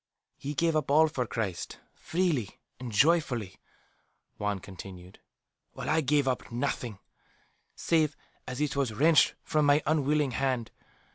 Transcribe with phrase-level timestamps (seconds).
[0.35, 3.59] "He gave up all for Christ, freely and joyfully,"
[4.39, 5.19] Juan continued.
[5.73, 6.97] "While I gave up nothing,
[7.75, 8.17] save
[8.47, 10.71] as it was wrenched from my unwilling hand.